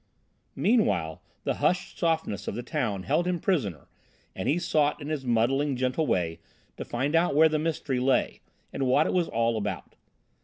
[0.55, 3.87] Meanwhile the hushed softness of the town held him prisoner
[4.35, 6.39] and he sought in his muddling, gentle way
[6.77, 8.41] to find out where the mystery lay,
[8.73, 9.93] and what it was all about.